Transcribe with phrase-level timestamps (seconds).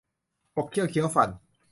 [0.53, 1.29] ขบเขี้ยวเคี้ยวฟัน